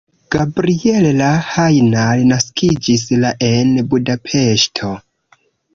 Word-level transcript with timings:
Gabriella 0.35 1.27
Hajnal 1.51 2.25
naskiĝis 2.33 3.07
la 3.25 3.37
en 3.53 3.79
Budapeŝto. 3.95 4.95